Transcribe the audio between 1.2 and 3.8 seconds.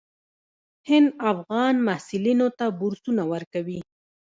افغان محصلینو ته بورسونه ورکوي.